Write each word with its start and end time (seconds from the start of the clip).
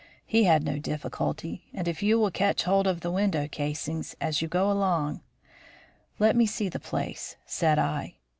He 0.25 0.45
had 0.45 0.63
no 0.63 0.79
difficulty, 0.79 1.65
and 1.75 1.87
if 1.87 2.01
you 2.01 2.17
will 2.17 2.31
catch 2.31 2.63
hold 2.63 2.87
of 2.87 3.01
the 3.01 3.11
window 3.11 3.47
casings 3.47 4.15
as 4.19 4.41
you 4.41 4.47
go 4.47 4.71
along" 4.71 5.21
"Let 6.17 6.35
me 6.35 6.47
see 6.47 6.69
the 6.69 6.79
place," 6.79 7.35
said 7.45 7.77
I. 7.77 8.15